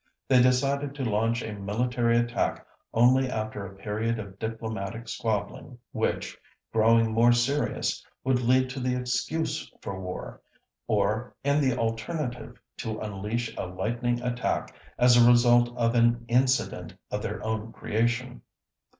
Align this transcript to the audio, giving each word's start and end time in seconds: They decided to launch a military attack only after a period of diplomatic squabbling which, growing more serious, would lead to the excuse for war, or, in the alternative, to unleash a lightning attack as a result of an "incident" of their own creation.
They 0.27 0.41
decided 0.41 0.95
to 0.95 1.03
launch 1.05 1.43
a 1.43 1.53
military 1.53 2.17
attack 2.17 2.65
only 2.91 3.29
after 3.29 3.63
a 3.67 3.75
period 3.75 4.17
of 4.17 4.39
diplomatic 4.39 5.07
squabbling 5.07 5.77
which, 5.91 6.35
growing 6.73 7.11
more 7.11 7.31
serious, 7.31 8.03
would 8.23 8.39
lead 8.39 8.67
to 8.71 8.79
the 8.79 8.95
excuse 8.99 9.71
for 9.79 10.01
war, 10.01 10.41
or, 10.87 11.35
in 11.43 11.61
the 11.61 11.77
alternative, 11.77 12.57
to 12.77 12.99
unleash 12.99 13.55
a 13.55 13.67
lightning 13.67 14.19
attack 14.23 14.73
as 14.97 15.15
a 15.17 15.29
result 15.29 15.69
of 15.77 15.93
an 15.93 16.25
"incident" 16.27 16.95
of 17.11 17.21
their 17.21 17.39
own 17.45 17.71
creation. 17.71 18.41